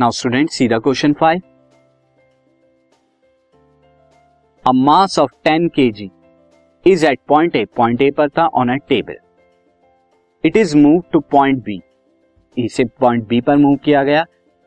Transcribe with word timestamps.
Now 0.00 0.10
student 0.10 0.50
see 0.50 0.66
the 0.68 0.72
question 0.82 1.12
five 1.12 1.40
a 4.64 4.72
mass 4.74 5.18
of 5.18 5.30
10 5.46 5.68
KG 5.74 6.08
is 6.86 7.04
at 7.06 7.18
point 7.28 7.56
A 7.56 7.64
point 7.76 8.02
A 8.02 8.10
पर 8.10 8.28
था 8.28 8.46
on 8.60 8.68
a 8.68 8.74
table 8.88 9.16
it 10.44 10.56
is 10.56 10.76
move 10.76 11.02
to 11.12 11.20
point 11.30 11.62
B 11.64 11.80
इसे 12.56 12.84
point 13.00 13.26
B 13.28 13.40
पर 13.40 13.56
move 13.56 13.76
किया 13.84 14.02
गया. 14.04 14.24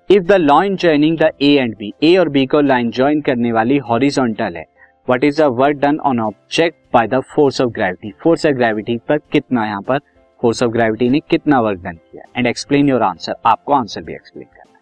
If 0.09 0.23
the 0.23 0.32
line 0.32 0.75
joining 0.75 1.18
the 1.18 1.30
A 1.41 1.54
and 1.54 1.75
B 1.77 1.93
A 2.04 2.16
और 2.18 2.29
B 2.29 2.45
को 2.45 2.61
line 2.61 2.91
join 2.91 3.21
करने 3.21 3.52
वाली 3.52 3.77
हॉरिजॉन्टल 3.89 4.57
है. 4.57 4.66
What 5.07 5.23
is 5.23 5.41
the 5.41 5.45
work 5.59 5.77
done 5.77 6.00
on 6.00 6.20
object 6.20 6.77
by 6.93 7.07
the 7.07 7.20
force 7.36 7.61
of 7.61 7.70
gravity 7.70 8.11
force 8.23 8.45
of 8.45 8.54
gravity 8.54 8.98
पर 9.07 9.18
कितना 9.32 9.66
यहाँ 9.66 9.82
पर 9.82 10.00
फोर्स 10.39 10.64
ऑफ़ 10.64 10.71
ग्रेविटी 10.71 11.10
ने 11.10 11.20
कितना 11.29 11.61
वर्क 11.61 11.79
डन 11.84 11.96
किया? 11.96 12.24
एंड 12.38 12.48
एक्सप्लेन 12.48 12.89
योर 12.89 13.02
आंसर 13.04 13.36
आपको 13.46 13.74
आंसर 13.74 14.04
भी 14.04 14.14
एक्सप्लेन 14.14 14.46
करना 14.46 14.79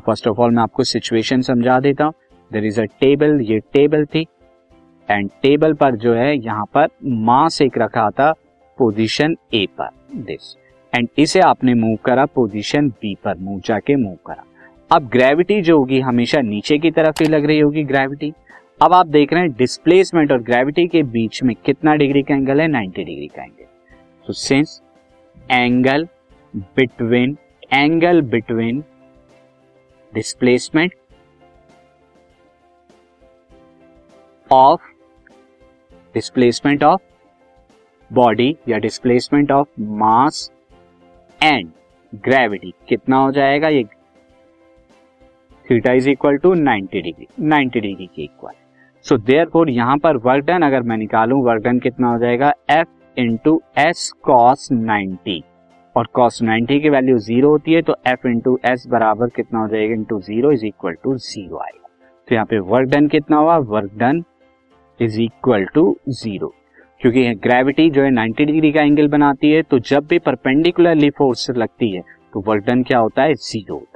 फ़र्स्ट 0.00 0.28
ऑफ़ 0.28 0.40
ऑल 0.40 0.50
मैं 0.50 0.62
आपको 0.62 0.84
सिचुएशन 0.84 1.40
समझा 1.42 1.78
देता 1.80 2.04
हूँ। 2.04 2.12
देर 2.50 2.64
इज़ 2.64 2.80
अ 2.80 2.84
टेबल 3.00 3.40
ये 3.40 3.58
टेबल 3.72 4.04
थी। 4.04 4.26
एंड 5.08 5.30
टेबल 5.42 5.74
पर 5.74 5.96
जो 5.96 6.14
है, 6.14 6.36
यहाँ 6.36 6.64
पर 6.74 6.88
मास 7.04 7.60
एक 7.62 7.78
रखा 7.78 8.08
था 8.10 8.32
पोजीशन 8.78 9.36
ए 9.54 9.66
पर 9.80 9.88
दिस 10.16 10.56
एंड 10.92 11.08
इसे 11.18 11.40
आपने 11.40 11.74
मूव 11.74 11.96
करा 12.04 12.24
पोजीशन 12.26 12.88
बी 12.90 13.14
पर 13.24 13.36
मूव 13.38 13.60
जाके 13.60 13.96
मूव 13.96 14.16
करा। 14.26 14.44
अब 14.90 15.08
ग्रेविटी 15.08 15.60
जो 15.62 15.78
होगी, 15.78 16.00
हमेशा 16.00 16.40
नीचे 16.40 16.78
की 16.78 16.90
तरफ़ 16.90 17.22
ही 17.22 17.28
लग 17.28 17.44
रही 17.44 17.58
होगी 17.60 17.84
ग्रेविटी 17.84 18.32
अब 18.82 18.92
आप 18.92 19.06
देख 19.06 19.32
रहे 19.32 19.42
हैं 19.42 19.50
डिस्प्लेसमेंट 19.52 20.32
और 20.32 20.42
ग्रेविटी 20.42 20.86
के 20.86 21.02
बीच 21.02 21.42
में 21.42 21.54
कितना 21.64 21.94
डिग्री 21.94 22.22
का 22.22 22.34
एंगल 22.34 22.60
है? 22.60 22.66
90 22.68 23.04
डिग्री 23.04 23.26
का 23.26 23.42
एंगल 23.42 23.64
तो 24.26 24.32
since 24.32 24.80
angle 25.50 26.06
between 26.54 27.36
angle 27.72 28.20
between 28.22 28.82
displacement 30.16 30.92
of 34.50 34.82
displacement 36.14 36.84
of 36.84 37.02
body 38.10 38.54
या 38.68 38.78
displacement 38.78 39.50
of 39.52 39.68
mass 40.02 40.50
and 41.40 41.70
gravity 42.12 42.72
कितना 42.88 43.16
हो 43.16 43.32
जाएगा 43.32 43.68
ये? 43.68 43.84
Theta 45.66 45.92
is 45.92 46.08
equal 46.10 46.36
to 46.36 46.54
90 46.54 47.02
degree 47.02 47.26
90 47.50 47.80
degree 47.80 48.06
के 48.06 48.22
इक्वल 48.22 48.52
सो 49.04 49.16
देयर 49.18 49.48
फोर 49.48 49.70
यहाँ 49.70 49.96
पर 49.98 50.16
वर्क 50.26 50.44
डन 50.44 50.62
अगर 50.62 50.82
मैं 50.82 50.96
निकालूं 50.96 51.42
वर्क 51.44 51.62
डन 51.62 51.78
कितना 51.78 52.12
हो 52.12 52.18
जाएगा? 52.18 52.52
F 52.70 53.20
into 53.20 53.60
S 53.78 54.10
cos 54.22 54.68
ninety 54.72 55.42
और 55.96 56.08
कॉस 56.12 56.42
नाइनटी 56.42 56.80
की 56.80 56.88
वैल्यू 56.88 57.18
ज़ीरो 57.18 57.48
होती 57.48 57.72
है 57.72 57.82
तो 57.82 57.96
एफ़ 58.06 58.26
इंटू 58.28 58.58
एस 58.64 58.86
बराबर 58.88 59.28
कितना 59.28 59.60
हो 59.60 59.68
जाएगा 59.68 59.94
into 59.94 60.20
zero 60.20 60.52
is 60.52 60.66
equal 60.66 60.94
to 61.04 61.16
zero 61.16 61.56
आएगा 61.56 61.88
तो 62.28 62.34
यहाँ 62.34 62.46
पे 62.46 62.58
वर्क 62.58 62.88
डन 62.88 63.06
कितना 63.08 63.36
हुआ? 63.36 63.56
Work 63.56 63.90
done 63.98 64.22
is 65.00 65.20
equal 65.20 65.64
to 65.64 65.96
zero 66.08 66.54
क्योंकि 67.00 67.34
ग्रेविटी 67.34 67.90
जो 67.90 68.02
है 68.02 68.10
90 68.10 68.44
डिग्री 68.46 68.72
का 68.72 68.82
एंगल 68.82 69.08
बनाती 69.08 69.50
है 69.50 69.62
तो 69.62 69.78
जब 69.78 70.06
भी 70.06 70.18
परपेंडिकुलरली 70.18 71.10
फोर्स 71.10 71.50
लगती 71.50 71.90
है 71.90 72.02
तो 72.32 72.40
वर्क 72.40 72.64
डन 72.64 72.82
क्या 72.82 72.98
होता 72.98 73.22
है? 73.22 73.34
ज़ीरो 73.34 73.74
होता 73.74 73.95